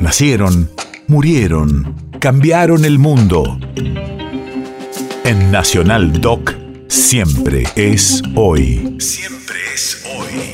Nacieron, 0.00 0.70
murieron, 1.08 1.94
cambiaron 2.20 2.86
el 2.86 2.98
mundo. 2.98 3.58
En 5.24 5.50
Nacional 5.52 6.22
Doc, 6.22 6.54
siempre 6.88 7.64
es 7.76 8.22
hoy. 8.34 8.96
Siempre 8.98 9.58
es 9.74 10.02
hoy. 10.16 10.52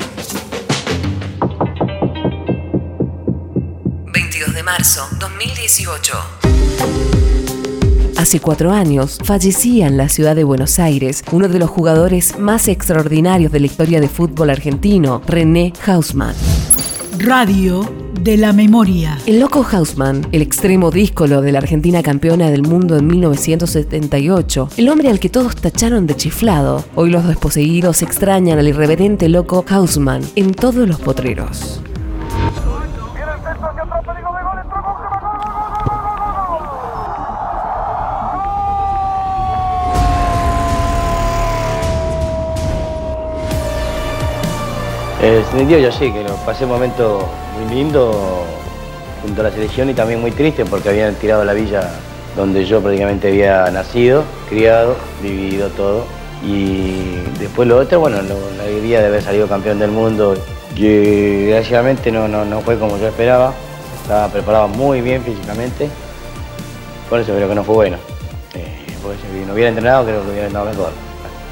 22 4.12 4.52
de 4.52 4.62
marzo 4.64 5.02
2018. 5.20 6.12
Hace 8.16 8.40
cuatro 8.40 8.72
años 8.72 9.20
fallecía 9.22 9.86
en 9.86 9.96
la 9.96 10.08
ciudad 10.08 10.34
de 10.34 10.42
Buenos 10.42 10.80
Aires 10.80 11.22
uno 11.30 11.46
de 11.46 11.60
los 11.60 11.70
jugadores 11.70 12.36
más 12.40 12.66
extraordinarios 12.66 13.52
de 13.52 13.60
la 13.60 13.66
historia 13.66 14.00
de 14.00 14.08
fútbol 14.08 14.50
argentino, 14.50 15.22
René 15.24 15.72
Hausmann. 15.86 16.34
Radio 17.18 18.05
de 18.20 18.36
la 18.36 18.52
memoria. 18.52 19.18
El 19.26 19.40
loco 19.40 19.66
Hausmann, 19.70 20.26
el 20.32 20.42
extremo 20.42 20.90
díscolo 20.90 21.42
de 21.42 21.52
la 21.52 21.58
Argentina 21.58 22.02
campeona 22.02 22.50
del 22.50 22.62
mundo 22.62 22.96
en 22.96 23.06
1978, 23.06 24.68
el 24.76 24.88
hombre 24.88 25.08
al 25.08 25.20
que 25.20 25.28
todos 25.28 25.56
tacharon 25.56 26.06
de 26.06 26.16
chiflado, 26.16 26.84
hoy 26.94 27.10
los 27.10 27.26
desposeídos 27.26 28.02
extrañan 28.02 28.58
al 28.58 28.68
irreverente 28.68 29.28
loco 29.28 29.64
Hausmann 29.68 30.22
en 30.34 30.52
todos 30.54 30.88
los 30.88 31.00
potreros. 31.00 31.80
Eh, 45.22 45.36
definitiva 45.36 45.80
yo 45.80 45.92
sí, 45.92 46.12
que 46.12 46.22
lo 46.22 46.34
pasé 46.44 46.64
un 46.64 46.70
momento 46.70 47.26
muy 47.58 47.74
lindo 47.74 48.44
junto 49.22 49.40
a 49.40 49.44
la 49.44 49.50
selección 49.50 49.88
y 49.88 49.94
también 49.94 50.20
muy 50.20 50.30
triste 50.30 50.64
porque 50.66 50.90
habían 50.90 51.14
tirado 51.14 51.44
la 51.44 51.54
villa 51.54 51.90
donde 52.36 52.66
yo 52.66 52.80
prácticamente 52.82 53.28
había 53.28 53.70
nacido, 53.70 54.24
criado, 54.48 54.96
vivido 55.22 55.68
todo. 55.70 56.04
Y 56.44 57.16
después 57.40 57.66
lo 57.66 57.78
otro, 57.78 58.00
bueno, 58.00 58.18
la 58.20 58.64
alegría 58.64 59.00
de 59.00 59.06
haber 59.06 59.22
salido 59.22 59.48
campeón 59.48 59.78
del 59.78 59.90
mundo, 59.90 60.36
que 60.76 61.46
desgraciadamente 61.46 62.12
no, 62.12 62.28
no, 62.28 62.44
no 62.44 62.60
fue 62.60 62.78
como 62.78 62.98
yo 62.98 63.08
esperaba. 63.08 63.54
Estaba 64.02 64.28
preparado 64.28 64.68
muy 64.68 65.00
bien 65.00 65.22
físicamente, 65.22 65.88
por 67.10 67.18
eso 67.18 67.34
creo 67.34 67.48
que 67.48 67.54
no 67.54 67.64
fue 67.64 67.74
bueno. 67.74 67.96
Eh, 68.54 68.86
porque 69.02 69.18
si 69.18 69.46
no 69.46 69.54
hubiera 69.54 69.70
entrenado 69.70 70.04
creo 70.04 70.22
que 70.22 70.30
hubiera 70.30 70.46
estado 70.46 70.66
mejor. 70.66 70.92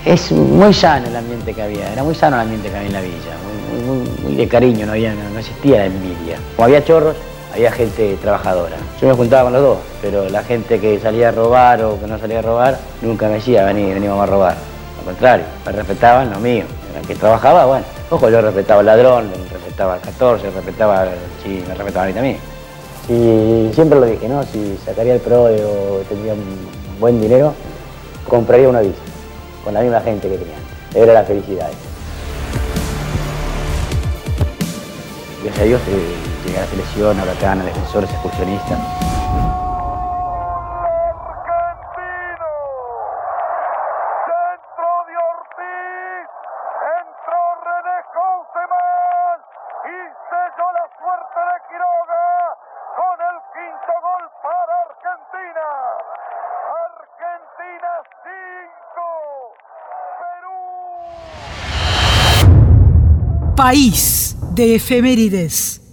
Es 0.05 0.31
muy 0.31 0.75
sano 0.75 1.07
el 1.09 1.17
ambiente 1.17 1.55
que 1.55 1.63
había, 1.63 1.91
era 1.91 2.05
muy 2.05 2.15
sano 2.15 2.37
el 2.37 2.43
ambiente 2.43 2.69
que 2.69 2.77
había 2.77 2.89
en 2.89 2.93
la 2.93 3.01
villa, 3.01 3.35
de 4.37 4.49
cariño, 4.49 4.87
no, 4.87 4.93
había, 4.93 5.15
no, 5.15 5.39
existía 5.39 5.79
la 5.79 5.87
envidia. 5.87 6.39
Como 6.57 6.67
había 6.67 6.85
chorros, 6.85 7.17
había 7.53 7.71
gente 7.71 8.17
trabajadora. 8.21 8.77
Yo 9.01 9.09
me 9.09 9.15
juntaba 9.15 9.45
con 9.45 9.53
los 9.53 9.63
dos, 9.63 9.79
pero 10.03 10.29
la 10.29 10.43
gente 10.43 10.81
que 10.81 10.99
salía 10.99 11.29
a 11.29 11.33
robar 11.33 11.83
o 11.85 12.01
que 12.01 12.07
no 12.07 12.19
salía 12.19 12.41
a 12.41 12.43
robar, 12.43 12.79
nunca 13.03 13.29
me 13.29 13.35
decía, 13.35 13.65
vení, 13.65 13.93
venimos 13.93 14.21
a 14.21 14.27
robar. 14.27 14.57
Al 14.99 15.05
contrario, 15.05 15.45
me 15.67 15.73
respetaban 15.73 16.31
lo 16.31 16.41
mío. 16.41 16.65
El 16.99 17.07
que 17.07 17.15
trabajaba, 17.15 17.67
bueno, 17.67 17.85
ojo, 18.11 18.31
yo 18.31 18.41
respetaba 18.41 18.81
al 18.81 18.87
ladrón, 18.87 19.31
respetaba 19.53 19.95
al 19.95 20.01
14, 20.01 20.51
respetaba, 20.51 21.07
sí, 21.43 21.63
me 21.67 21.75
respetaba 21.75 22.05
a 22.05 22.09
mí 22.09 22.15
también. 22.15 22.39
Y 23.09 23.71
siempre 23.75 24.01
lo 24.01 24.07
dije, 24.07 24.29
¿no? 24.29 24.43
Si 24.45 24.79
sacaría 24.85 25.15
el 25.15 25.21
pro 25.21 25.45
o 25.45 26.01
tendría 26.09 26.33
un 26.33 26.57
buen 26.99 27.21
dinero, 27.21 27.53
compraría 28.29 28.69
una 28.69 28.81
bici, 28.81 28.95
con 29.63 29.75
la 29.75 29.81
misma 29.81 30.01
gente 30.01 30.29
que 30.29 30.39
tenía. 30.39 30.57
Era 30.95 31.13
la 31.13 31.25
felicidad. 31.25 31.69
Gracias 35.55 35.61
a 35.61 35.65
Dios 35.65 35.81
eh, 35.89 36.17
llegué 36.45 36.59
a 36.59 36.63
la 36.63 36.67
selección, 36.67 37.21
a 37.21 37.25
Bacana, 37.25 37.65
defensores, 37.65 38.11
excursionistas. 38.11 38.79
la 50.57 50.87
suerte 50.99 51.41
de 51.41 51.57
Quiroga 51.69 52.27
con 52.97 53.17
el 53.21 53.37
quinto 53.53 53.93
gol 54.03 54.25
para 54.43 54.73
Argentina. 54.89 55.67
Argentina 56.89 57.93
5, 58.25 59.05
Perú. 62.49 63.55
País 63.57 64.35
de 64.55 64.75
efemérides. 64.75 65.84